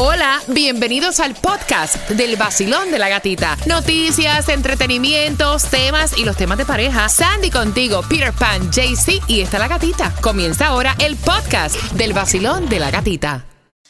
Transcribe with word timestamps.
Hola, 0.00 0.40
bienvenidos 0.46 1.18
al 1.18 1.34
podcast 1.34 2.08
del 2.10 2.36
vacilón 2.36 2.92
de 2.92 3.00
la 3.00 3.08
gatita. 3.08 3.56
Noticias, 3.66 4.48
entretenimientos, 4.48 5.64
temas 5.64 6.16
y 6.16 6.24
los 6.24 6.36
temas 6.36 6.56
de 6.56 6.64
pareja. 6.64 7.08
Sandy 7.08 7.50
contigo, 7.50 8.02
Peter 8.08 8.32
Pan, 8.32 8.70
JC 8.70 9.20
y 9.26 9.40
está 9.40 9.58
la 9.58 9.66
gatita. 9.66 10.14
Comienza 10.20 10.68
ahora 10.68 10.94
el 11.00 11.16
podcast 11.16 11.74
del 11.94 12.12
vacilón 12.12 12.68
de 12.68 12.78
la 12.78 12.92
gatita. 12.92 13.44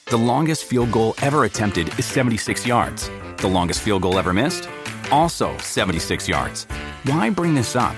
The 0.06 0.16
longest 0.16 0.64
field 0.64 0.90
goal 0.92 1.14
ever 1.20 1.44
attempted 1.44 1.88
is 1.98 2.06
76 2.06 2.66
yards. 2.66 3.10
The 3.42 3.48
longest 3.50 3.82
field 3.82 4.00
goal 4.00 4.18
ever 4.18 4.32
missed? 4.32 4.66
Also 5.10 5.50
76 5.58 6.26
yards. 6.26 6.66
Why 7.04 7.28
bring 7.28 7.54
this 7.54 7.76
up? 7.76 7.94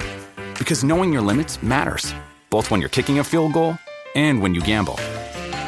Because 0.59 0.85
knowing 0.85 1.13
your 1.13 1.23
limits 1.23 1.63
matters, 1.63 2.13
both 2.51 2.73
when 2.73 2.81
you're 2.81 2.91
kicking 2.91 3.21
a 3.21 3.25
field 3.25 3.53
goal 3.53 3.79
and 4.17 4.43
when 4.43 4.53
you 4.53 4.63
gamble. 4.63 4.99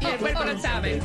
Y 0.00 0.06
el 0.06 0.16
cuerpo 0.18 0.44
lo 0.44 0.58
sabe. 0.58 1.00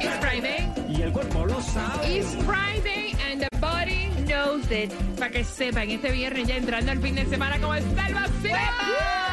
It's 0.00 0.18
Friday. 0.20 0.72
Y 0.88 1.02
el 1.02 1.12
cuerpo 1.12 1.46
lo 1.46 1.60
sabe. 1.62 2.18
It's 2.18 2.34
Friday 2.44 3.16
and 3.30 3.40
the 3.42 3.48
body 3.58 4.08
knows 4.26 4.70
it. 4.70 4.92
Para 5.18 5.30
que 5.30 5.44
sepan, 5.44 5.90
este 5.90 6.10
viernes 6.10 6.46
ya 6.46 6.56
entrando 6.56 6.92
al 6.92 7.00
fin 7.00 7.14
de 7.14 7.26
semana, 7.26 7.58
¿cómo 7.58 7.74
está 7.74 8.06
el 8.06 8.14
vacío? 8.14 9.25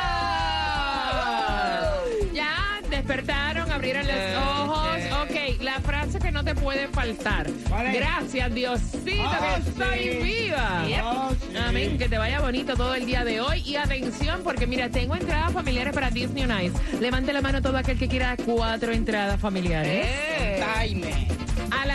Despertaron, 2.96 3.72
abrieron 3.72 4.06
los 4.08 4.16
ojos. 4.38 4.98
Ok, 5.24 5.62
la 5.62 5.80
frase 5.82 6.20
que 6.20 6.32
no 6.32 6.44
te 6.44 6.56
puede 6.56 6.88
faltar. 6.90 7.48
¿Cuál 7.70 7.88
es? 7.88 7.96
Gracias, 7.96 8.54
Diosito, 8.54 9.24
Ah, 9.26 9.58
que 9.64 9.70
estoy 9.70 10.00
sí. 10.00 10.44
viva. 10.44 10.86
Ah, 11.02 11.30
sí. 11.40 11.58
Amén, 11.58 11.98
que 11.98 12.08
te 12.10 12.18
vaya 12.18 12.40
bonito 12.42 12.76
todo 12.76 12.96
el 12.96 13.06
día 13.06 13.24
de 13.24 13.42
hoy. 13.42 13.62
Y 13.66 13.76
atención, 13.76 14.42
porque 14.44 14.68
mira, 14.68 14.90
tengo 14.90 15.16
entradas 15.16 15.52
familiares 15.54 15.94
para 15.94 16.10
Disney 16.10 16.44
on 16.44 16.62
Ice. 16.62 16.78
Levante 17.00 17.34
la 17.34 17.42
mano 17.42 17.62
todo 17.62 17.78
aquel 17.78 17.98
que 17.98 18.08
quiera 18.08 18.36
cuatro 18.46 18.92
entradas 18.92 19.40
familiares. 19.40 20.08
Taime. 20.60 21.28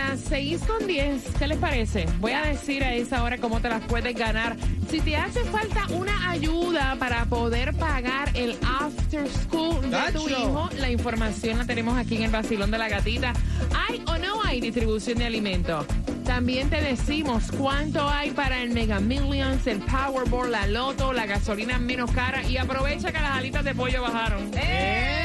Las 0.09 0.20
6 0.20 0.62
con 0.67 0.87
10, 0.87 1.23
¿qué 1.39 1.47
les 1.47 1.59
parece? 1.59 2.06
Voy 2.19 2.33
a 2.33 2.41
decir 2.41 2.83
a 2.83 2.95
esa 2.95 3.23
hora 3.23 3.37
cómo 3.37 3.61
te 3.61 3.69
las 3.69 3.83
puedes 3.83 4.17
ganar. 4.17 4.56
Si 4.89 5.03
te 5.03 5.15
hace 5.17 5.45
falta 5.45 5.87
una 5.91 6.31
ayuda 6.31 6.97
para 6.98 7.27
poder 7.27 7.75
pagar 7.75 8.31
el 8.33 8.56
after 8.62 9.28
school 9.28 9.83
de 9.83 10.12
tu 10.15 10.27
hijo, 10.31 10.70
la 10.78 10.91
información 10.91 11.59
la 11.59 11.67
tenemos 11.67 11.98
aquí 11.98 12.17
en 12.17 12.23
el 12.23 12.31
vacilón 12.31 12.70
de 12.70 12.78
la 12.78 12.89
gatita. 12.89 13.34
¿Hay 13.77 14.03
o 14.06 14.17
no 14.17 14.42
hay 14.42 14.62
distribución 14.62 15.19
de 15.19 15.27
alimentos? 15.27 15.84
También 16.25 16.70
te 16.70 16.81
decimos 16.81 17.45
cuánto 17.59 18.09
hay 18.09 18.31
para 18.31 18.62
el 18.62 18.70
Mega 18.70 19.00
Millions, 19.00 19.67
el 19.67 19.81
Powerball, 19.81 20.50
la 20.50 20.67
Loto, 20.67 21.12
la 21.12 21.27
gasolina 21.27 21.78
menos 21.78 22.11
cara. 22.12 22.43
Y 22.45 22.56
aprovecha 22.56 23.12
que 23.12 23.20
las 23.20 23.33
alitas 23.33 23.62
de 23.62 23.75
pollo 23.75 24.00
bajaron. 24.00 24.50
Para 24.53 25.17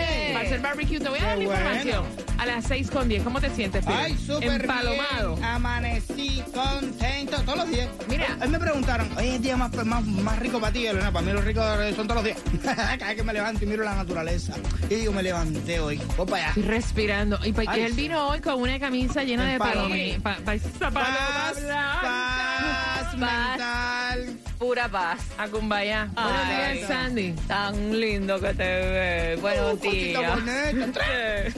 hacer 0.45 0.59
barbecue, 0.61 0.99
te 0.99 1.09
voy 1.09 1.19
a 1.19 1.23
dar 1.23 1.37
la 1.37 1.43
información. 1.43 2.03
A 2.37 2.45
las 2.45 2.65
6 2.65 2.89
con 2.91 3.07
10, 3.07 3.23
¿cómo 3.23 3.39
te 3.39 3.49
sientes, 3.51 3.85
Phil? 3.85 3.95
Ay, 3.95 4.17
súper 4.17 4.61
Empalomado. 4.61 5.35
bien. 5.35 5.45
Amanecí 5.45 6.43
contento 6.53 7.41
todos 7.43 7.59
los 7.59 7.69
días. 7.69 7.87
Mira. 8.09 8.37
Hoy 8.41 8.47
me 8.49 8.59
preguntaron, 8.59 9.09
oye, 9.17 9.29
es 9.29 9.35
el 9.35 9.41
día 9.43 9.55
más, 9.55 9.73
más, 9.85 10.03
más 10.05 10.39
rico 10.39 10.59
para 10.59 10.73
ti, 10.73 10.85
Elena. 10.85 11.11
Para 11.11 11.25
mí 11.25 11.31
los 11.31 11.43
ricos 11.45 11.63
son 11.95 12.07
todos 12.07 12.15
los 12.21 12.25
días. 12.25 12.37
Cada 12.63 12.95
vez 12.97 13.15
que 13.15 13.23
me 13.23 13.31
levanto 13.33 13.63
y 13.63 13.67
miro 13.67 13.83
la 13.83 13.95
naturaleza. 13.95 14.55
Y 14.89 14.95
digo, 14.95 15.13
me 15.13 15.23
levanté 15.23 15.79
hoy. 15.79 16.01
Voy 16.17 16.25
para 16.25 16.37
allá. 16.37 16.47
Estoy 16.49 16.63
respirando. 16.63 17.39
Y 17.45 17.53
pa- 17.53 17.63
Ay, 17.67 17.81
él 17.83 17.93
vino 17.93 18.27
hoy 18.27 18.41
con 18.41 18.55
una 18.61 18.77
camisa 18.79 19.23
llena 19.23 19.45
de 19.45 19.57
palomitas. 19.59 20.21
Pa, 20.21 20.35
pa, 20.43 20.53
Paz, 20.91 21.55
paz 22.01 23.13
mental. 23.17 24.37
Pura 24.63 24.87
paz. 24.87 25.19
A 25.37 25.45
Cumbaya. 25.49 26.07
Buenos 26.13 26.31
Ay. 26.47 26.77
días, 26.77 26.87
Sandy. 26.87 27.33
Tan 27.49 27.99
lindo 27.99 28.39
que 28.39 28.53
te 28.53 28.63
ves. 28.63 29.41
Buenos 29.41 29.73
Uh, 29.73 29.77
días. 29.91 30.39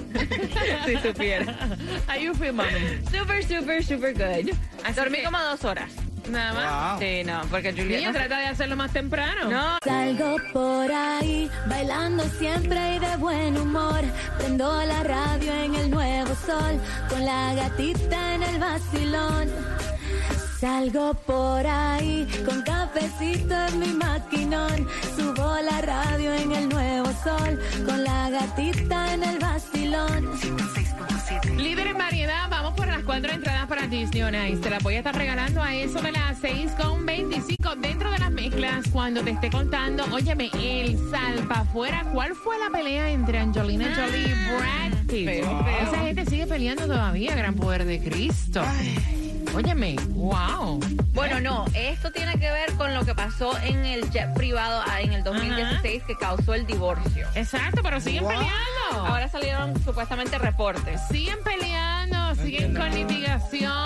si 0.87 0.95
supiera. 1.07 1.55
How 2.09 2.15
you 2.19 2.33
feel, 2.33 2.51
mami? 2.53 2.71
Super, 3.11 3.43
super, 3.45 3.83
super 3.85 4.11
good. 4.15 4.55
Así 4.83 4.93
Dormí 4.95 5.19
que- 5.19 5.23
como 5.25 5.37
dos 5.39 5.63
horas. 5.65 5.91
Nada 6.31 6.53
más. 6.53 6.93
Wow. 6.93 6.99
Sí, 7.07 7.23
no, 7.23 7.41
porque 7.51 7.71
Niña, 7.71 7.83
Julieta... 7.83 8.11
trata 8.13 8.39
de 8.39 8.45
hacerlo 8.47 8.75
más 8.75 8.91
temprano. 8.91 9.51
No, 9.51 9.77
Salgo 9.83 10.37
por 10.51 10.91
ahí, 10.91 11.51
bailando 11.67 12.23
siempre 12.39 12.95
y 12.95 12.99
de 12.99 13.15
buen 13.17 13.55
humor. 13.55 14.01
Prendo 14.39 14.83
la 14.83 15.03
radio 15.03 15.53
en 15.53 15.75
el 15.75 15.91
nuevo 15.91 16.33
sol, 16.43 16.81
con 17.09 17.23
la 17.23 17.53
gatita 17.53 18.33
en 18.33 18.41
el 18.41 18.57
vacilón. 18.59 19.49
Salgo 20.65 21.13
por 21.27 21.67
ahí, 21.67 22.27
con 22.43 22.63
cafecito 22.63 23.53
en 23.67 23.79
mi 23.79 23.93
maquinón. 23.93 24.87
Subo 25.15 25.57
la 25.61 25.79
radio 25.79 26.33
en 26.33 26.51
el 26.51 26.69
nuevo 26.69 27.05
sol, 27.23 27.59
con 27.85 28.03
la 28.03 28.31
gatita 28.31 29.13
en 29.13 29.23
el 29.25 29.37
vacilón. 29.37 30.31
Líder 31.55 31.85
en 31.85 31.97
variedad, 31.99 32.49
vamos 32.49 32.73
por 32.73 32.87
las 32.87 33.03
cuatro 33.03 33.31
entradas 33.31 33.67
para 33.67 33.85
Disney 33.85 34.23
on 34.23 34.33
Ice. 34.33 34.57
Te 34.57 34.71
las 34.71 34.81
voy 34.81 34.95
a 34.95 34.97
estar 34.97 35.15
regalando 35.15 35.61
a 35.61 35.75
eso 35.75 36.01
de 36.01 36.11
las 36.11 36.39
6 36.39 36.71
con 36.81 37.05
25 37.05 37.75
dentro 37.75 38.09
de 38.09 38.17
las 38.17 38.31
mezclas 38.31 38.87
cuando 38.91 39.21
te 39.21 39.29
esté 39.29 39.51
contando. 39.51 40.03
Óyeme, 40.11 40.49
el 40.55 40.97
salpa 41.11 41.59
afuera. 41.59 42.03
¿Cuál 42.11 42.33
fue 42.33 42.57
la 42.57 42.75
pelea 42.75 43.11
entre 43.11 43.37
Angelina 43.37 43.93
Jolie 43.95 44.29
y 44.29 44.33
Brad 44.33 45.05
Pitt? 45.05 45.25
Feo. 45.27 45.65
Esa 45.83 45.99
gente 45.99 46.25
sigue 46.25 46.47
peleando 46.47 46.87
todavía, 46.87 47.35
gran 47.35 47.53
poder 47.53 47.85
de 47.85 47.99
Cristo. 47.99 48.63
Óyeme, 49.55 49.95
wow. 50.09 50.79
Bueno, 51.13 51.39
no, 51.39 51.65
esto 51.73 52.11
tiene 52.11 52.33
que 52.33 52.51
ver 52.51 52.73
con 52.73 52.93
lo 52.93 53.05
que 53.05 53.15
pasó 53.15 53.57
en 53.59 53.85
el 53.85 54.09
jet 54.11 54.33
privado 54.33 54.83
en 54.99 55.13
el 55.13 55.23
2016 55.23 56.03
que 56.03 56.15
causó 56.17 56.53
el 56.53 56.65
divorcio. 56.67 57.25
Exacto, 57.35 57.81
pero 57.81 58.01
siguen 58.01 58.23
Wow. 58.23 58.31
peleando. 58.33 59.07
Ahora 59.07 59.27
salieron 59.29 59.81
supuestamente 59.83 60.37
reportes. 60.37 60.99
siguen 61.09 61.37
peleando, 61.43 62.35
siguen 62.35 62.75
con 62.75 62.93
litigación, 62.93 63.84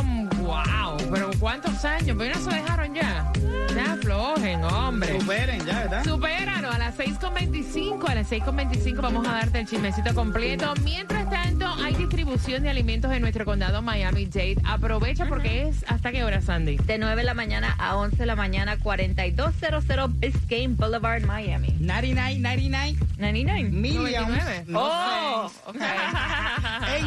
wow. 0.00 0.96
Pero 1.12 1.30
¿cuántos 1.38 1.84
años? 1.84 2.16
Pero 2.18 2.34
no 2.38 2.40
se 2.50 2.56
dejaron 2.56 2.94
ya. 2.94 3.32
Ya 3.74 3.92
aflojen, 3.94 4.62
hombre. 4.64 5.18
Superen 5.20 5.64
ya, 5.64 5.78
¿verdad? 5.80 6.04
Supéralo 6.04 6.70
a 6.70 6.78
las 6.78 6.96
6.25. 6.98 8.08
A 8.08 8.14
las 8.14 8.30
6.25 8.30 9.00
vamos 9.00 9.26
a 9.26 9.32
darte 9.32 9.60
el 9.60 9.66
chismecito 9.66 10.14
completo. 10.14 10.72
Mientras 10.84 11.28
tanto, 11.30 11.66
hay 11.82 11.94
distribución 11.94 12.62
de 12.62 12.70
alimentos 12.70 13.10
en 13.12 13.22
nuestro 13.22 13.44
condado 13.44 13.80
Miami-Dade. 13.82 14.58
Aprovecha 14.64 15.26
porque 15.26 15.68
es 15.68 15.84
hasta 15.88 16.12
qué 16.12 16.22
hora, 16.24 16.40
Sandy. 16.42 16.76
De 16.78 16.98
9 16.98 17.16
de 17.16 17.24
la 17.24 17.34
mañana 17.34 17.74
a 17.78 17.96
11 17.96 18.16
de 18.16 18.26
la 18.26 18.36
mañana, 18.36 18.78
4200 18.78 20.18
Biscayne 20.20 20.74
Boulevard, 20.74 21.22
Miami. 21.24 21.74
99, 21.80 22.38
99 22.40 22.96
99. 23.18 23.70
millions. 23.70 24.28
99. 24.28 24.64
No 24.66 24.80
Oh, 24.82 25.48
sé. 25.72 25.78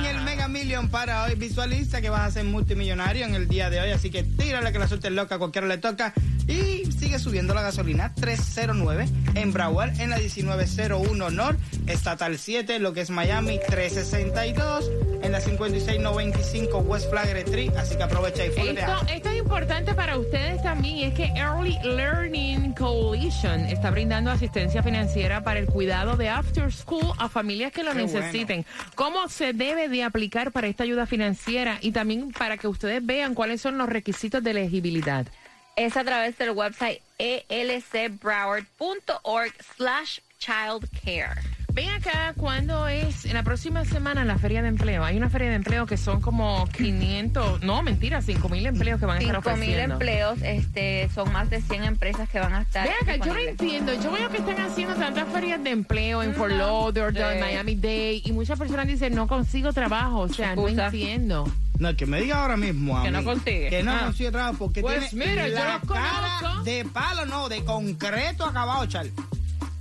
Million 0.66 0.90
para 0.90 1.24
hoy. 1.24 1.36
Visualiza 1.36 2.02
que 2.02 2.10
vas 2.10 2.22
a 2.22 2.32
ser 2.32 2.44
multimillonario 2.44 3.24
en 3.24 3.36
el 3.36 3.48
día 3.48 3.70
de 3.70 3.80
hoy, 3.80 3.92
así 3.92 4.10
que 4.10 4.24
tírale 4.24 4.72
que 4.72 4.80
la 4.80 4.88
suerte 4.88 5.10
es 5.10 5.14
loca, 5.14 5.38
cualquiera 5.38 5.68
le 5.68 5.78
toca. 5.78 6.12
Y 6.48 6.92
sigue 6.92 7.20
subiendo 7.20 7.54
la 7.54 7.62
gasolina 7.62 8.16
309 8.16 9.08
en 9.36 9.54
Broward, 9.54 10.00
en 10.00 10.10
la 10.10 10.18
1901 10.18 11.30
North, 11.30 11.60
Estatal 11.88 12.38
7, 12.38 12.80
lo 12.80 12.94
que 12.94 13.02
es 13.02 13.10
Miami 13.10 13.60
362, 13.68 14.90
en 15.22 15.32
la 15.32 15.40
5695 15.40 16.80
West 16.80 17.10
Flagler 17.10 17.38
Street, 17.38 17.72
así 17.78 17.96
que 17.96 18.04
aprovecha 18.04 18.46
y. 18.46 18.50
Esto, 18.50 19.06
esto 19.14 19.30
es 19.30 19.38
importante 19.38 19.94
para 19.94 20.18
ustedes 20.18 20.62
también 20.64 20.98
y 20.98 21.04
es 21.06 21.14
que 21.14 21.26
Early 21.36 21.78
Learning 21.84 22.74
Coalition 22.74 23.62
está 23.66 23.92
brindando 23.92 24.32
asistencia 24.32 24.82
financiera 24.84 25.44
para 25.44 25.60
el 25.60 25.68
cuidado 25.68 26.18
de 26.18 26.28
after 26.30 26.72
school 26.74 27.14
a 27.18 27.30
familias 27.30 27.72
que 27.72 27.84
lo 27.84 27.94
Qué 27.94 28.04
bueno. 28.04 28.20
necesiten. 28.20 28.66
¿Cómo 28.96 29.30
se 29.30 29.54
debe 29.54 29.88
de 29.88 30.04
aplicar 30.04 30.52
para 30.52 30.68
esta 30.68 30.84
ayuda 30.84 31.06
financiera 31.06 31.78
y 31.82 31.92
también 31.92 32.32
para 32.32 32.58
que 32.58 32.68
ustedes 32.68 33.06
vean 33.06 33.36
cuáles 33.36 33.62
son 33.62 33.78
los 33.78 33.88
requisitos 33.88 34.44
de 34.44 34.52
elegibilidad? 34.52 35.26
Es 35.76 35.98
a 35.98 36.04
través 36.04 36.38
del 36.38 36.52
website 36.52 37.02
elcbroward.org 37.20 39.54
slash 39.76 40.20
childcare. 40.40 41.55
Ven 41.76 41.90
acá, 41.90 42.34
¿cuándo 42.38 42.88
es? 42.88 43.26
En 43.26 43.34
la 43.34 43.44
próxima 43.44 43.84
semana 43.84 44.24
la 44.24 44.38
feria 44.38 44.62
de 44.62 44.70
empleo. 44.70 45.04
Hay 45.04 45.18
una 45.18 45.30
feria 45.30 45.50
de 45.50 45.56
empleo 45.56 45.86
que 45.86 45.98
son 45.98 46.22
como 46.22 46.66
500, 46.68 47.64
no, 47.64 47.84
mentira, 47.84 48.22
5 48.22 48.48
mil 48.48 48.66
empleos 48.66 48.98
que 48.98 49.06
van 49.06 49.18
a 49.18 49.20
estar 49.20 49.44
5 49.44 49.58
mil 49.58 49.78
empleos, 49.78 50.42
este, 50.42 51.10
son 51.14 51.34
más 51.34 51.50
de 51.50 51.62
100 51.62 51.84
empresas 51.84 52.30
que 52.30 52.40
van 52.40 52.54
a 52.54 52.62
estar. 52.62 52.88
Ven 52.88 52.94
acá, 53.02 53.26
yo 53.26 53.34
no 53.34 53.40
entiendo. 53.42 53.94
Yo 54.02 54.10
veo 54.10 54.30
que 54.30 54.38
están 54.38 54.58
haciendo 54.62 54.96
tantas 54.96 55.28
ferias 55.34 55.62
de 55.66 55.72
empleo 55.72 56.24
en 56.24 56.34
Fort 56.34 56.54
Lauderdale, 56.54 57.40
Sí. 57.40 57.42
Miami 57.44 57.76
Dade, 57.76 58.22
y 58.24 58.32
muchas 58.32 58.58
personas 58.58 58.88
dicen, 58.88 59.14
no 59.14 59.28
consigo 59.28 59.74
trabajo. 59.74 60.20
O 60.20 60.30
sea, 60.30 60.56
no 60.56 60.70
entiendo. 60.70 61.46
No, 61.78 61.94
que 61.98 62.06
me 62.06 62.22
diga 62.22 62.42
ahora 62.42 62.56
mismo 62.56 62.98
a 62.98 63.04
Que 63.04 63.12
mí 63.12 63.18
no 63.18 63.24
consigue. 63.26 63.70
Que 63.70 63.84
no 63.84 63.92
Ah. 63.92 64.00
consigue 64.06 64.32
trabajo 64.32 64.58
porque 64.60 64.80
Pues 64.80 65.10
tiene 65.10 65.26
mira, 65.26 65.50
yo 65.50 65.56
la 65.56 65.74
los 65.80 65.92
cara 65.92 66.38
conozco. 66.40 66.64
de 66.64 66.86
palo, 66.86 67.26
no, 67.26 67.50
de 67.50 67.66
concreto 67.66 68.46
acabado, 68.46 68.86
Chal. 68.86 69.12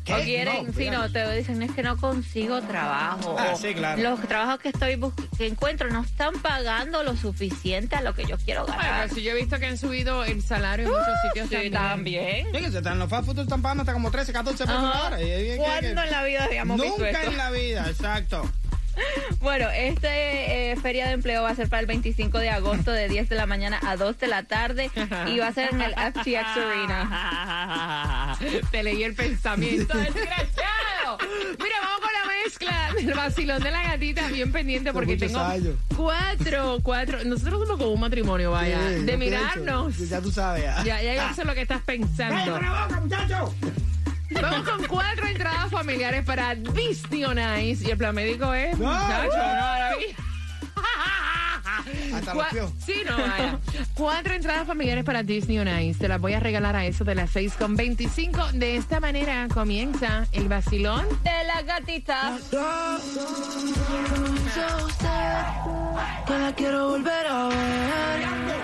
¿Qué? 0.05 0.12
O 0.12 0.23
quieren, 0.23 0.67
No, 0.67 0.73
sí, 0.75 0.91
no, 0.91 1.11
te 1.11 1.37
dicen 1.37 1.62
es 1.62 1.73
que 1.73 1.83
no 1.83 1.97
consigo 1.97 2.61
trabajo. 2.62 3.37
Ah, 3.39 3.53
o 3.55 3.56
sí, 3.59 3.73
claro. 3.75 4.03
Los 4.03 4.21
trabajos 4.29 4.61
que 4.61 4.69
estoy 4.69 4.97
bus- 4.97 5.15
que 5.39 5.47
encuentro 5.47 5.89
no 5.91 6.03
están 6.03 6.35
pagando 6.43 7.03
lo 7.03 7.17
suficiente 7.17 7.97
a 7.97 8.03
lo 8.03 8.15
que 8.15 8.25
yo 8.27 8.37
quiero 8.45 8.67
Bueno, 8.67 8.81
ganar. 8.83 9.09
si 9.11 9.23
yo 9.23 9.31
he 9.31 9.35
visto 9.35 9.59
que 9.59 9.67
han 9.67 9.79
subido 9.79 10.23
el 10.25 10.43
salario 10.43 10.87
en 10.87 10.93
muchos 10.93 11.15
sitios 11.27 11.49
Sí, 11.49 11.71
también. 11.71 11.73
también. 11.73 12.47
Fíjense, 12.53 12.79
están 12.79 12.99
los 12.99 13.09
fast 13.09 13.25
food 13.27 13.39
están 13.41 13.62
pagando 13.62 13.83
hasta 13.83 13.93
como 13.95 14.11
13, 14.11 14.33
14 14.33 14.65
pesos 14.67 14.83
la 14.83 15.05
hora. 15.06 15.19
¿Cuándo 15.56 16.03
en 16.03 16.11
la 16.11 16.23
vida 16.25 16.45
habíamos 16.45 16.81
visto 16.81 16.99
Nunca 16.99 17.11
esto? 17.11 17.31
en 17.31 17.37
la 17.39 17.51
vida, 17.51 17.87
exacto. 17.89 18.51
Bueno, 19.41 19.69
este 19.70 20.73
eh, 20.73 20.76
Feria 20.76 21.06
de 21.06 21.12
Empleo 21.12 21.43
va 21.43 21.50
a 21.50 21.55
ser 21.55 21.69
para 21.69 21.81
el 21.81 21.87
25 21.87 22.38
de 22.38 22.50
agosto 22.50 22.93
de 22.93 23.08
10 23.08 23.29
de 23.29 23.37
la 23.37 23.46
mañana 23.46 23.79
a 23.87 23.96
2 23.96 24.19
de 24.19 24.26
la 24.26 24.43
tarde 24.44 24.91
y 25.26 25.38
va 25.38 25.49
a 25.49 25.52
ser 25.52 25.70
en 25.75 25.82
el 25.82 25.93
FTX 25.93 26.56
Arena. 26.56 28.37
Te 28.70 28.82
leí 28.82 29.02
el 29.02 29.14
pensamiento, 29.14 29.96
desgraciado. 29.99 31.19
Mira, 31.62 31.76
vamos 31.82 32.00
con 32.00 32.11
la 32.12 32.25
mezcla 32.44 32.88
del 32.94 33.14
vacilón 33.14 33.62
de 33.62 33.70
la 33.70 33.82
gatita, 33.82 34.29
bien 34.29 34.50
pendiente 34.52 34.93
porque 34.93 35.17
tengo 35.17 35.38
años. 35.41 35.75
cuatro, 35.96 36.79
cuatro. 36.82 37.19
Nosotros 37.25 37.61
somos 37.61 37.79
como 37.79 37.91
un 37.93 38.00
matrimonio, 38.00 38.52
vaya, 38.52 38.79
Sí, 38.88 39.05
de 39.05 39.17
mirarnos. 39.17 39.94
pienso, 39.94 40.14
Ya 40.14 40.20
tú 40.23 40.31
sabes. 40.32 40.64
ah. 40.69 40.82
Ya, 40.85 41.02
ya 41.02 41.29
yo 41.29 41.35
sé 41.35 41.44
lo 41.44 41.55
que 41.55 41.62
estás 41.62 41.82
pensando. 41.82 42.35
¡Cállate 42.55 42.62
la 42.64 42.82
boca, 42.87 43.00
muchacho! 43.00 43.55
Vamos 44.31 44.69
con 44.69 44.85
cuatro 44.87 45.26
entradas 45.26 45.71
familiares 45.71 46.25
para 46.25 46.55
Disney 46.55 47.25
on 47.25 47.38
Ice. 47.62 47.87
Y 47.87 47.91
el 47.91 47.99
plan 47.99 48.15
médico 48.15 48.53
es. 48.55 48.76
No. 48.79 48.87
muchacho, 48.93 49.37
no, 49.37 49.43
ahora 49.43 49.97
vi- 49.99 50.15
Hasta 52.15 52.35
los 52.35 52.44
Cua- 52.47 52.50
pies. 52.50 52.65
Sí, 52.85 53.03
no, 53.09 53.17
vaya. 53.17 53.59
Cuatro 53.94 54.35
entradas 54.35 54.67
familiares 54.67 55.05
para 55.05 55.23
Disney 55.23 55.59
on 55.59 55.69
Ice. 55.81 55.99
Te 56.00 56.09
las 56.09 56.21
voy 56.21 56.32
a 56.32 56.41
regalar 56.41 56.75
a 56.76 56.87
eso 56.87 57.05
de 57.05 57.15
las 57.15 57.31
6 57.31 57.55
con 57.59 57.76
25. 57.76 58.53
De 58.53 58.76
esta 58.76 59.00
manera 59.00 59.47
comienza 59.53 60.27
el 60.32 60.49
vacilón. 60.49 61.06
De 61.23 61.44
la 61.47 61.62
gatita. 61.62 62.38
que 66.27 66.38
la 66.38 66.53
quiero 66.55 66.88
volver 66.88 67.27
a 67.27 67.49
ver. 67.49 68.64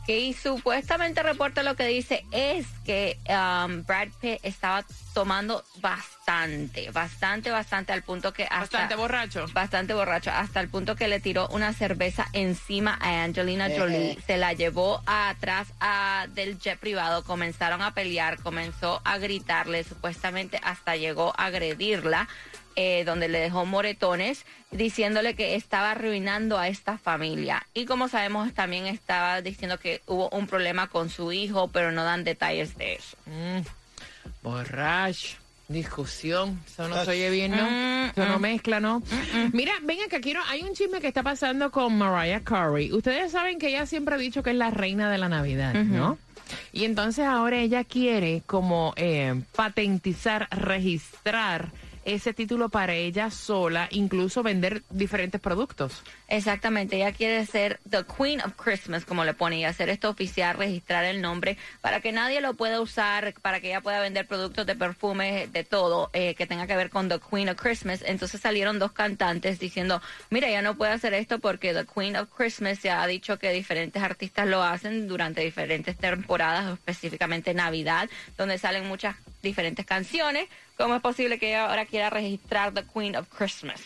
Que 0.07 0.19
y 0.19 0.35
supuestamente 0.35 1.21
el 1.21 1.27
reporte 1.27 1.63
lo 1.63 1.77
que 1.77 1.87
dice 1.87 2.25
es 2.33 2.67
que 2.85 3.19
um, 3.29 3.85
Brad 3.85 4.09
Pitt 4.21 4.41
estaba 4.43 4.85
tomando 5.15 5.63
bastante, 5.81 6.91
bastante, 6.91 7.51
bastante 7.53 7.93
al 7.93 8.03
punto 8.03 8.33
que 8.33 8.43
hasta 8.45 8.59
Bastante 8.61 8.97
borracho. 8.97 9.47
bastante 9.53 9.95
borracho, 9.95 10.31
hasta 10.33 10.59
el 10.61 10.69
punto 10.69 10.97
que 10.97 11.07
le 11.07 11.21
tiró 11.21 11.47
una 11.49 11.73
cerveza 11.73 12.27
encima 12.33 12.99
a 13.01 13.23
Angelina 13.23 13.69
Jolie, 13.77 14.19
se 14.27 14.39
la 14.39 14.55
llevó 14.55 15.03
atrás 15.07 15.69
a- 15.79 16.27
del 16.31 16.59
jet 16.59 16.81
privado, 16.81 17.23
comenzaron 17.23 17.81
a 17.81 17.95
pelear, 17.95 18.43
comenzó 18.43 19.01
a 19.05 19.19
gritarle, 19.19 19.85
supuestamente 19.85 20.61
hasta 20.65 20.97
llegó 20.97 21.33
a 21.37 21.45
agredirla, 21.47 22.27
eh, 22.77 23.05
donde 23.05 23.29
le 23.29 23.39
dejó 23.39 23.65
moretones, 23.65 24.45
diciéndole 24.71 25.35
que 25.35 25.55
estaba 25.55 25.91
arruinando 25.93 26.59
a 26.59 26.69
esta 26.69 26.99
familia. 26.99 27.67
Y 27.75 27.85
como 27.87 28.09
sabemos, 28.09 28.53
también 28.55 28.87
estaba 28.87 29.43
diciendo 29.43 29.79
que 29.79 30.01
hubo 30.07 30.29
un 30.31 30.47
problema 30.47 30.89
con 30.89 31.11
su 31.11 31.33
hijo, 31.33 31.69
pero 31.69 31.93
no 31.93 32.05
dan 32.05 32.25
detalles 32.25 32.77
de 32.77 32.95
eso. 32.95 33.17
Borracho. 34.43 35.39
Discusión, 35.69 36.61
eso 36.67 36.87
no 36.89 37.03
se 37.03 37.13
oye 37.13 37.31
bien, 37.31 37.53
¿no? 37.53 37.65
Mm, 37.65 38.11
Eso 38.11 38.27
no 38.27 38.39
mezcla, 38.39 38.79
¿no? 38.79 39.03
Mira, 39.53 39.73
venga 39.83 40.07
que 40.11 40.21
quiero, 40.21 40.41
hay 40.49 40.61
un 40.63 40.75
chisme 40.75 41.01
que 41.01 41.09
está 41.09 41.23
pasando 41.23 41.71
con 41.71 41.97
Mariah 41.97 42.41
Carey. 42.41 42.93
Ustedes 42.93 43.33
saben 43.33 43.59
que 43.59 43.69
ella 43.69 43.87
siempre 43.87 44.15
ha 44.15 44.19
dicho 44.19 44.43
que 44.43 44.51
es 44.51 44.57
la 44.57 44.71
reina 44.71 45.11
de 45.11 45.17
la 45.17 45.31
Navidad, 45.31 45.73
¿no? 45.73 46.19
Y 46.73 46.85
entonces 46.85 47.25
ahora 47.25 47.57
ella 47.57 47.85
quiere 47.85 48.43
como 48.45 48.93
eh, 48.97 49.41
patentizar, 49.57 50.47
registrar 50.51 51.71
ese 52.05 52.33
título 52.33 52.69
para 52.69 52.95
ella 52.95 53.31
sola, 53.31 53.89
incluso 53.91 54.43
vender 54.43 54.83
diferentes 54.91 55.41
productos. 55.41 56.03
Exactamente, 56.29 56.97
ella 56.97 57.13
quiere 57.13 57.45
ser 57.47 57.81
The 57.89 58.05
Queen 58.05 58.41
of 58.41 58.55
Christmas, 58.57 59.05
como 59.05 59.25
le 59.25 59.35
pone, 59.35 59.59
y 59.59 59.65
hacer 59.65 59.89
esto 59.89 60.09
oficial, 60.09 60.57
registrar 60.57 61.05
el 61.05 61.21
nombre, 61.21 61.57
para 61.81 62.01
que 62.01 62.13
nadie 62.13 62.41
lo 62.41 62.55
pueda 62.55 62.81
usar, 62.81 63.35
para 63.43 63.61
que 63.61 63.69
ella 63.69 63.81
pueda 63.81 64.01
vender 64.01 64.27
productos 64.27 64.67
de 64.67 64.75
perfume, 64.75 65.49
de 65.49 65.65
todo, 65.65 66.11
eh, 66.13 66.35
que 66.35 66.47
tenga 66.47 66.67
que 66.67 66.77
ver 66.77 66.91
con 66.91 67.09
The 67.09 67.21
Queen 67.21 67.49
of 67.51 67.61
Christmas. 67.61 68.03
Entonces 68.07 68.41
salieron 68.41 68.79
dos 68.79 68.93
cantantes 68.93 69.59
diciendo, 69.59 70.01
mira, 70.31 70.49
ella 70.49 70.63
no 70.63 70.77
puede 70.77 70.93
hacer 70.93 71.15
esto 71.15 71.39
porque 71.39 71.75
The 71.75 71.87
Queen 71.87 72.17
of 72.17 72.31
Christmas 72.35 72.79
se 72.79 72.91
ha 72.91 73.07
dicho 73.07 73.39
que 73.39 73.51
diferentes 73.51 74.03
artistas 74.03 74.47
lo 74.47 74.63
hacen 74.63 75.09
durante 75.09 75.43
diferentes 75.43 75.97
temporadas, 75.97 76.73
específicamente 76.73 77.55
Navidad, 77.55 78.09
donde 78.37 78.59
salen 78.59 78.89
muchas 78.89 79.17
diferentes 79.43 79.85
canciones. 79.85 80.49
¿Cómo 80.77 80.95
es 80.95 81.03
posible 81.03 81.39
que 81.39 81.49
ella 81.49 81.69
ahora 81.69 81.87
quiera 81.87 82.11
registrar 82.11 82.73
The 82.73 82.85
Queen 82.85 83.17
of 83.17 83.29
Christmas? 83.29 83.81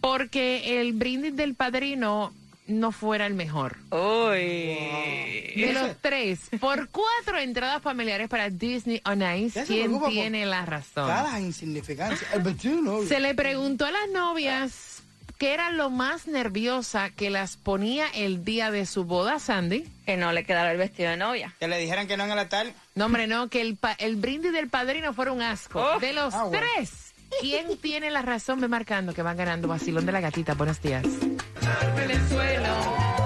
Porque 0.00 0.80
el 0.80 0.92
brindis 0.92 1.34
del 1.34 1.56
padrino 1.56 2.32
no 2.68 2.92
fuera 2.92 3.26
el 3.26 3.34
mejor. 3.34 3.76
Uy. 3.90 5.56
De 5.56 5.70
los 5.72 5.96
tres, 6.00 6.40
por 6.60 6.88
cuatro 6.90 7.38
entradas 7.38 7.82
familiares 7.82 8.28
para 8.28 8.50
Disney 8.50 9.00
on 9.04 9.22
Ice, 9.38 9.64
¿quién 9.66 9.98
tiene 10.08 10.46
la 10.46 10.64
razón? 10.64 11.08
Cada 11.08 11.40
insignificancia. 11.40 12.28
El 12.34 12.42
vestido 12.42 12.80
no. 12.82 13.02
Se 13.02 13.18
le 13.18 13.34
preguntó 13.34 13.86
a 13.86 13.90
las 13.90 14.08
novias 14.12 14.95
qué 15.38 15.54
era 15.54 15.70
lo 15.70 15.90
más 15.90 16.26
nerviosa 16.26 17.10
que 17.10 17.30
las 17.30 17.56
ponía 17.56 18.06
el 18.14 18.44
día 18.44 18.70
de 18.70 18.86
su 18.86 19.04
boda, 19.04 19.38
Sandy. 19.38 19.86
Que 20.04 20.16
no 20.16 20.32
le 20.32 20.44
quedara 20.44 20.72
el 20.72 20.78
vestido 20.78 21.10
de 21.10 21.16
novia. 21.16 21.54
Que 21.58 21.68
le 21.68 21.78
dijeran 21.78 22.06
que 22.06 22.16
no 22.16 22.24
en 22.24 22.30
el 22.32 22.38
altar. 22.38 22.66
No, 22.94 23.06
hombre, 23.06 23.26
no, 23.26 23.48
que 23.48 23.60
el, 23.60 23.76
pa- 23.76 23.96
el 23.98 24.16
brindis 24.16 24.52
del 24.52 24.68
padrino 24.68 25.12
fuera 25.14 25.32
un 25.32 25.42
asco. 25.42 25.80
Oh. 25.80 25.98
de 26.00 26.12
los 26.12 26.32
Ah, 26.34 26.44
bueno. 26.44 26.64
tres, 26.76 27.12
¿quién 27.40 27.76
tiene 27.82 28.10
la 28.10 28.22
razón? 28.22 28.60
Ve 28.60 28.68
marcando 28.68 29.12
que 29.14 29.22
van 29.22 29.36
ganando 29.36 29.68
Basilón 29.68 30.06
de 30.06 30.12
la 30.12 30.20
Gatita. 30.20 30.54
Buenos 30.54 30.80
días. 30.80 31.02
Venezuela, 31.96 33.25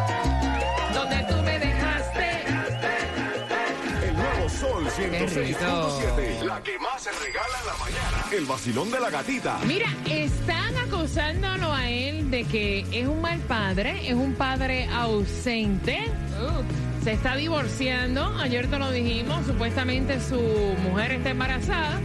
106.7. 5.09 6.42
La 6.45 6.62
que 6.62 6.78
más 6.78 7.02
se 7.02 7.11
regala 7.11 7.59
en 7.61 7.66
la 7.66 7.76
mañana. 7.78 8.26
El 8.33 8.45
vacilón 8.45 8.90
de 8.90 9.00
la 9.00 9.11
gatita. 9.11 9.59
Mira, 9.66 9.88
están 10.07 10.76
acusándolo 10.76 11.73
a 11.73 11.88
él 11.88 12.30
de 12.30 12.45
que 12.45 12.85
es 12.92 13.07
un 13.07 13.21
mal 13.21 13.38
padre, 13.40 14.09
es 14.09 14.14
un 14.14 14.35
padre 14.35 14.87
ausente. 14.92 16.04
Uh, 16.38 17.04
se 17.04 17.12
está 17.12 17.35
divorciando, 17.37 18.26
ayer 18.38 18.69
te 18.69 18.78
lo 18.78 18.90
dijimos, 18.90 19.47
supuestamente 19.47 20.21
su 20.21 20.40
mujer 20.83 21.12
está 21.12 21.30
embarazada. 21.30 21.99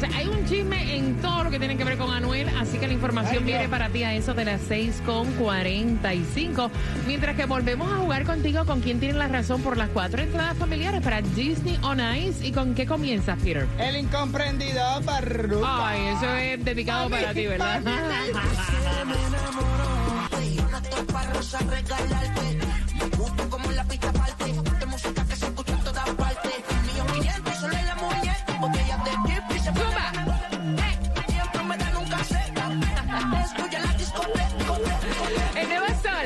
O 0.00 0.02
sea, 0.02 0.16
hay 0.16 0.28
un 0.28 0.46
chisme 0.46 0.96
en 0.96 1.20
todo 1.20 1.44
lo 1.44 1.50
que 1.50 1.58
tiene 1.58 1.76
que 1.76 1.84
ver 1.84 1.98
con 1.98 2.10
Anuel, 2.10 2.48
así 2.58 2.78
que 2.78 2.86
la 2.86 2.94
información 2.94 3.40
Ay, 3.40 3.44
viene 3.44 3.68
para 3.68 3.90
ti 3.90 4.02
a 4.02 4.14
eso 4.14 4.32
de 4.32 4.46
las 4.46 4.62
6 4.66 5.02
con 5.04 5.30
45. 5.32 6.70
Mientras 7.06 7.36
que 7.36 7.44
volvemos 7.44 7.92
a 7.92 7.96
jugar 7.96 8.24
contigo 8.24 8.64
con 8.64 8.80
quién 8.80 8.98
tiene 8.98 9.18
la 9.18 9.28
razón 9.28 9.60
por 9.60 9.76
las 9.76 9.90
cuatro 9.90 10.22
entradas 10.22 10.56
familiares 10.56 11.02
para 11.02 11.20
Disney 11.20 11.78
on 11.82 12.00
Ice. 12.16 12.46
¿Y 12.46 12.50
con 12.50 12.74
qué 12.74 12.86
comienza, 12.86 13.36
Peter? 13.36 13.66
El 13.78 13.96
incomprendido 13.96 15.02
Parrupa. 15.04 15.90
Ay, 15.90 16.06
eso 16.16 16.34
es 16.34 16.64
dedicado 16.64 17.10
para 17.10 17.34
ti, 17.34 17.46
¿verdad? 17.46 17.82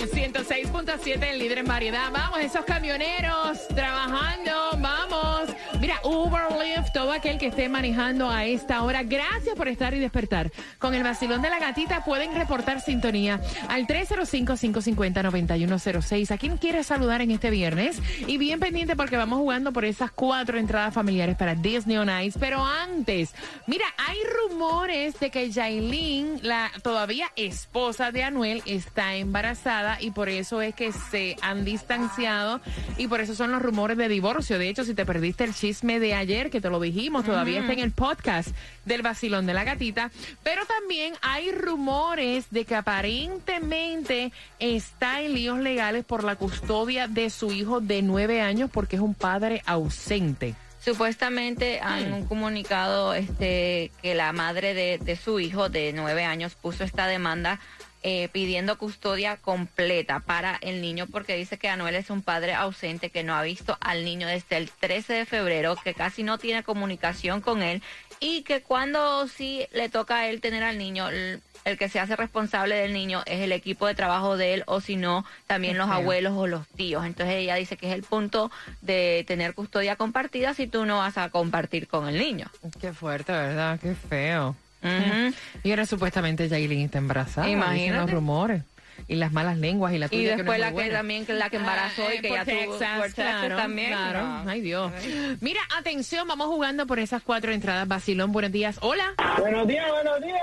nuevo 0.05 0.45
Sol 0.45 0.65
106.7, 0.85 1.23
el 1.31 1.39
líder 1.39 1.59
en 1.59 1.67
variedad. 1.67 2.11
Vamos, 2.13 2.39
esos 2.41 2.65
camioneros 2.65 3.67
trabajando, 3.69 4.79
vamos. 4.79 5.51
Mira, 5.85 6.01
Uber, 6.03 6.49
Lyft, 6.51 6.93
todo 6.95 7.13
aquel 7.13 7.37
que 7.37 7.49
esté 7.49 7.69
manejando 7.69 8.31
a 8.31 8.47
esta 8.47 8.83
hora. 8.83 9.03
Gracias 9.03 9.55
por 9.55 9.69
estar 9.69 9.93
y 9.93 9.99
despertar. 9.99 10.51
Con 10.79 10.95
el 10.95 11.03
vacilón 11.03 11.43
de 11.43 11.51
la 11.51 11.59
gatita 11.59 12.07
pueden 12.07 12.35
reportar 12.35 12.81
sintonía 12.81 13.39
al 13.69 13.87
305-550-9106. 13.87 16.31
¿A 16.31 16.39
quién 16.39 16.57
quiere 16.57 16.85
saludar 16.85 17.21
en 17.21 17.33
este 17.33 17.51
viernes? 17.51 18.01
Y 18.27 18.39
bien 18.39 18.61
pendiente 18.61 18.97
porque 18.97 19.19
vamos 19.19 19.41
jugando 19.41 19.75
por 19.75 19.85
esas 19.85 20.11
cuatro 20.11 20.57
entradas 20.57 20.95
familiares 20.95 21.37
para 21.37 21.55
Disney 21.55 21.99
on 21.99 22.09
Ice. 22.23 22.39
Pero 22.39 22.65
antes, 22.65 23.35
mira, 23.67 23.85
hay 23.99 24.17
rumores 24.41 25.21
de 25.21 25.31
que 25.31 25.51
Yailin, 25.51 26.39
la 26.41 26.71
todavía 26.83 27.31
esposa 27.37 28.11
de 28.11 28.25
Anuel, 28.25 28.63
está 28.65 29.17
embarazada 29.17 30.01
y 30.01 30.13
por 30.13 30.31
eso 30.31 30.63
es 30.63 30.75
que 30.75 30.93
se 30.93 31.37
han 31.43 31.67
distanciado 31.67 32.63
y 32.97 33.07
por 33.07 33.21
eso 33.21 33.35
son 33.35 33.53
los 33.53 33.61
rumores 33.61 33.99
de 33.99 34.09
divorcio. 34.09 34.59
De 34.59 34.71
hecho, 34.71 34.85
si 34.85 34.95
te 34.95 35.05
perdiste 35.05 35.45
el 35.45 35.53
chisme 35.75 35.99
de 35.99 36.15
ayer, 36.15 36.51
que 36.51 36.61
te 36.61 36.71
lo 36.71 36.79
dijimos, 36.79 37.25
todavía 37.25 37.59
está 37.59 37.73
en 37.73 37.81
el 37.81 37.91
podcast 37.91 38.51
del 38.85 39.03
vacilón 39.03 39.45
de 39.45 39.55
la 39.55 39.65
gatita. 39.65 40.13
Pero 40.45 40.63
también 40.67 41.15
hay 41.21 41.51
rumores 41.51 42.47
de 42.51 42.65
que 42.65 42.77
aparentemente 42.77 44.33
está 44.61 45.21
en 45.21 45.35
líos 45.35 45.59
legales 45.59 46.05
por 46.05 46.23
la 46.23 46.37
custodia 46.37 47.09
de 47.09 47.29
su 47.29 47.51
hijo 47.51 47.81
de 47.81 48.03
nueve 48.03 48.41
años 48.41 48.71
porque 48.73 48.95
es 48.95 49.03
un 49.03 49.15
padre 49.15 49.63
ausente. 49.67 50.55
Supuestamente 50.79 51.81
han 51.81 52.13
un 52.13 52.27
comunicado 52.27 53.15
este, 53.15 53.91
que 54.01 54.15
la 54.15 54.33
madre 54.33 54.75
de, 54.75 54.99
de 54.99 55.17
su 55.17 55.41
hijo 55.41 55.71
de 55.71 55.93
nueve 55.93 56.25
años 56.25 56.55
puso 56.55 56.85
esta 56.85 57.09
demanda 57.09 57.59
eh, 58.07 58.29
pidiendo 58.31 58.77
custodia 58.77 59.39
completa 59.39 60.21
para 60.21 60.57
el 60.61 60.83
niño 60.83 61.07
porque 61.07 61.37
dice 61.37 61.57
que 61.57 61.71
Anuel 61.71 61.95
es 61.95 62.11
un 62.11 62.21
padre 62.21 62.53
ausente 62.53 63.09
que 63.09 63.23
no 63.23 63.35
ha 63.35 63.41
visto 63.41 63.79
al 63.81 64.05
niño 64.05 64.29
desde 64.29 64.59
el 64.59 64.71
13 64.71 65.15
de 65.15 65.25
febrero, 65.25 65.75
que 65.83 65.95
casi 65.95 66.23
no 66.23 66.37
tiene 66.37 66.63
comunicación 66.63 67.41
con 67.41 67.63
él 67.63 67.81
y 68.21 68.43
que 68.43 68.61
cuando 68.61 69.27
sí 69.27 69.67
le 69.73 69.89
toca 69.89 70.17
a 70.17 70.29
él 70.29 70.43
tener 70.43 70.63
al 70.65 70.77
niño, 70.77 71.09
el, 71.09 71.41
que 71.79 71.89
se 71.89 71.99
hace 71.99 72.15
responsable 72.15 72.75
del 72.75 72.93
niño 72.93 73.23
es 73.25 73.41
el 73.41 73.53
equipo 73.53 73.87
de 73.87 73.95
trabajo 73.95 74.37
de 74.37 74.53
él 74.53 74.65
o 74.67 74.83
si 74.83 74.97
no, 74.97 75.25
también 75.47 75.79
los 75.79 75.89
abuelos 75.89 76.35
o 76.37 76.47
los 76.47 76.69
tíos. 76.69 77.07
Entonces 77.07 77.37
ella 77.37 77.55
dice 77.55 77.79
que 77.79 77.89
es 77.89 77.95
el 77.95 78.03
punto 78.03 78.51
de 78.83 79.25
tener 79.27 79.55
custodia 79.55 79.97
compartida 79.97 80.53
si 80.53 80.67
tú 80.67 80.85
no 80.85 80.99
vas 80.99 81.17
a 81.17 81.31
compartir 81.31 81.89
con 81.89 82.07
el 82.07 82.19
niño. 82.19 82.51
Qué 82.83 82.93
fuerte, 82.93 83.33
¿verdad? 83.33 83.81
Qué 83.81 83.95
feo. 83.95 84.55
Ujú. 84.85 85.35
Y 85.65 85.71
ahora 85.71 85.87
supuestamente 85.87 86.49
Yailin 86.49 86.83
está 86.87 86.99
embarazada. 86.99 87.49
Imagínate. 87.49 88.01
los 88.03 88.11
rumores. 88.11 88.63
Y 89.09 89.17
las 89.17 89.33
malas 89.33 89.59
lenguas 89.59 89.93
y 89.93 89.99
la 89.99 90.09
tuya 90.09 90.21
Y 90.21 90.25
que 90.25 90.31
no 90.31 90.37
después 90.53 90.55
es 90.57 90.61
la 90.61 90.73
que 90.73 90.91
también, 90.91 91.27
que 91.27 91.33
la 91.33 91.51
que 91.51 91.57
embarazó 91.57 92.07
Ah, 92.09 92.15
y 92.15 92.21
que 92.21 92.29
por 92.29 92.37
ya 92.39 92.45
tuvo 92.45 92.55
Texas, 92.79 92.97
por 92.99 93.07
Texas 93.07 93.15
claro, 93.41 93.57
también. 93.57 93.89
claro. 93.89 94.23
No. 94.45 94.51
Ay, 94.51 94.61
Dios. 94.61 94.93
Mira, 95.41 95.61
atención, 95.77 96.29
vamos 96.29 96.47
jugando 96.47 96.87
por 96.87 97.01
esas 97.01 97.21
cuatro 97.23 97.53
entradas. 97.53 97.89
Basilón, 97.89 98.31
buenos 98.31 98.53
días. 98.53 98.79
Hola. 98.83 99.15
Buenos 99.39 99.67
días, 99.67 99.91
buenos 99.91 100.21
días, 100.23 100.41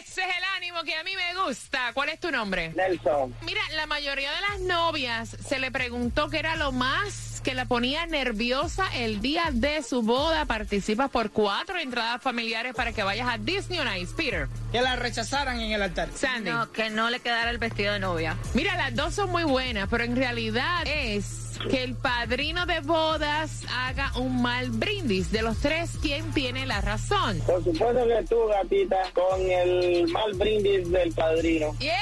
Ese 0.00 0.20
es 0.22 0.26
el 0.36 0.44
ánimo 0.56 0.82
que 0.82 0.96
a 0.96 1.04
mí 1.04 1.12
me 1.14 1.42
gusta. 1.46 1.92
¿Cuál 1.94 2.08
es 2.08 2.18
tu 2.18 2.32
nombre? 2.32 2.72
Nelson. 2.74 3.34
Mira, 3.46 3.60
la 3.76 3.86
mayoría 3.86 4.30
de 4.32 4.40
las 4.50 4.60
novias 4.62 5.28
se 5.28 5.60
le 5.60 5.70
preguntó 5.70 6.28
qué 6.28 6.40
era 6.40 6.56
lo 6.56 6.72
más 6.72 7.14
que 7.40 7.54
la 7.54 7.64
ponía 7.64 8.06
nerviosa 8.06 8.86
el 8.94 9.20
día 9.20 9.50
de 9.52 9.82
su 9.82 10.02
boda. 10.02 10.44
Participas 10.44 11.10
por 11.10 11.30
cuatro 11.30 11.78
entradas 11.78 12.22
familiares 12.22 12.74
para 12.74 12.92
que 12.92 13.02
vayas 13.02 13.28
a 13.28 13.38
Disney 13.38 13.78
on 13.78 13.88
Ice, 13.96 14.14
Peter. 14.16 14.48
Que 14.72 14.80
la 14.80 14.96
rechazaran 14.96 15.60
en 15.60 15.72
el 15.72 15.82
altar. 15.82 16.08
Sandy. 16.14 16.50
No, 16.50 16.70
que 16.72 16.90
no 16.90 17.10
le 17.10 17.20
quedara 17.20 17.50
el 17.50 17.58
vestido 17.58 17.92
de 17.92 17.98
novia. 18.00 18.36
Mira, 18.54 18.76
las 18.76 18.94
dos 18.94 19.14
son 19.14 19.30
muy 19.30 19.44
buenas, 19.44 19.88
pero 19.90 20.04
en 20.04 20.16
realidad 20.16 20.86
es 20.86 21.58
que 21.70 21.82
el 21.82 21.94
padrino 21.94 22.64
de 22.66 22.80
bodas 22.80 23.64
haga 23.76 24.12
un 24.16 24.40
mal 24.40 24.70
brindis. 24.70 25.30
De 25.30 25.42
los 25.42 25.58
tres, 25.58 25.98
¿quién 26.00 26.30
tiene 26.32 26.66
la 26.66 26.80
razón? 26.80 27.40
Por 27.46 27.62
supuesto 27.62 28.06
que 28.06 28.24
tú, 28.28 28.46
gatita, 28.46 28.96
con 29.14 29.40
el 29.50 30.08
mal 30.08 30.32
brindis 30.34 30.90
del 30.90 31.12
padrino. 31.12 31.76
¡Yes! 31.78 31.92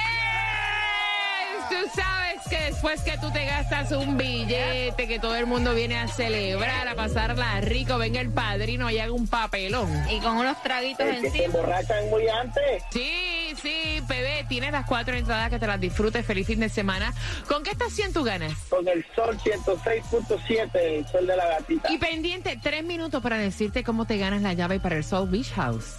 Tú 1.68 1.76
sabes 1.94 2.27
que 2.48 2.58
después 2.60 3.00
que 3.02 3.18
tú 3.18 3.30
te 3.30 3.44
gastas 3.44 3.92
un 3.92 4.16
billete, 4.16 5.06
que 5.06 5.18
todo 5.18 5.36
el 5.36 5.46
mundo 5.46 5.74
viene 5.74 5.96
a 5.98 6.08
celebrar, 6.08 6.88
a 6.88 6.94
pasarla 6.94 7.60
rico, 7.60 7.98
venga 7.98 8.20
el 8.20 8.30
padrino 8.30 8.90
y 8.90 8.98
haga 8.98 9.12
un 9.12 9.26
papelón. 9.26 9.88
Y 10.10 10.20
con 10.20 10.36
unos 10.36 10.62
traguitos 10.62 11.06
El 11.06 11.14
que 11.16 11.20
se 11.20 11.26
encima. 11.28 11.44
emborrachan 11.46 12.10
muy 12.10 12.28
antes. 12.28 12.82
Sí, 12.90 13.54
sí, 13.60 14.02
bebé, 14.08 14.44
tienes 14.48 14.72
las 14.72 14.86
cuatro 14.86 15.14
entradas 15.16 15.50
que 15.50 15.58
te 15.58 15.66
las 15.66 15.80
disfrutes. 15.80 16.24
Feliz 16.24 16.46
fin 16.46 16.60
de 16.60 16.68
semana. 16.68 17.12
¿Con 17.48 17.62
qué 17.62 17.70
estación 17.70 18.12
tú 18.12 18.24
ganas? 18.24 18.52
Con 18.68 18.86
el 18.88 19.04
sol 19.14 19.38
106.7, 19.38 20.70
el 20.74 21.06
sol 21.08 21.26
de 21.26 21.36
la 21.36 21.46
gatita. 21.46 21.92
Y 21.92 21.98
pendiente, 21.98 22.58
tres 22.62 22.84
minutos 22.84 23.22
para 23.22 23.38
decirte 23.38 23.84
cómo 23.84 24.06
te 24.06 24.18
ganas 24.18 24.42
la 24.42 24.52
llave 24.54 24.80
para 24.80 24.96
el 24.96 25.04
Soul 25.04 25.28
Beach 25.28 25.52
House. 25.52 25.94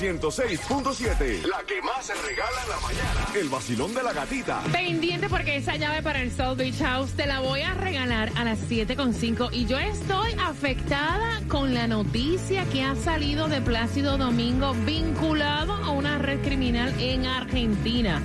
106.7. 0.00 1.42
La 1.44 1.62
que 1.66 1.82
más 1.82 2.06
se 2.06 2.14
regala 2.14 2.62
en 2.62 2.70
la 2.70 2.80
mañana. 2.80 3.26
El 3.34 3.50
vacilón 3.50 3.92
de 3.92 4.02
la 4.02 4.14
gatita. 4.14 4.62
Pendiente 4.72 5.28
porque 5.28 5.56
esa 5.56 5.76
llave 5.76 6.02
para 6.02 6.22
el 6.22 6.32
Soul 6.32 6.56
Beach 6.56 6.78
House 6.78 7.10
te 7.10 7.26
la 7.26 7.40
voy 7.40 7.60
a 7.60 7.74
regalar 7.74 8.32
a 8.34 8.44
las 8.44 8.58
7.5 8.60 9.50
y 9.52 9.66
yo 9.66 9.78
estoy 9.78 10.32
afectada 10.42 11.42
con 11.48 11.74
la 11.74 11.86
noticia 11.86 12.64
que 12.70 12.82
ha 12.82 12.96
salido 12.96 13.48
de 13.48 13.60
Plácido 13.60 14.16
Domingo 14.16 14.72
vinculado 14.86 15.74
a 15.74 15.90
una 15.90 16.16
red 16.16 16.40
criminal 16.40 16.94
en 16.98 17.26
Argentina. 17.26 18.22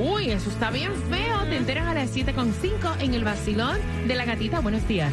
Uy, 0.00 0.30
eso 0.30 0.48
está 0.48 0.70
bien 0.70 0.92
feo. 1.10 1.40
Te 1.48 1.56
enteras 1.56 1.88
a 1.88 1.94
las 1.94 2.14
7.5 2.14 3.00
en 3.00 3.14
el 3.14 3.24
vacilón 3.24 3.78
de 4.06 4.14
la 4.14 4.24
gatita. 4.24 4.60
Buenos 4.60 4.86
días. 4.86 5.12